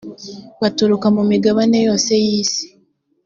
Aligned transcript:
baturuka 0.61 1.07
mu 1.15 1.23
migabane 1.31 1.77
yose 1.87 2.11
y 2.23 2.25
isi 2.41 2.65